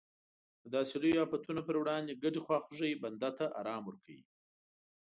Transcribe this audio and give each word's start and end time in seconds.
د 0.63 0.65
داسې 0.75 0.95
لویو 1.01 1.23
افتونو 1.25 1.61
پر 1.67 1.75
وړاندې 1.81 2.19
ګډې 2.23 2.39
خواخوږۍ 2.45 2.93
بنده 3.03 3.29
ته 3.37 3.45
ارام 3.59 3.81
ورکوي. 3.85 4.23